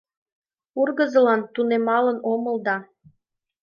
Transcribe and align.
Ургызылан 0.79 1.41
тунемалын 1.53 2.17
омыл 2.31 2.57
да 2.65 2.75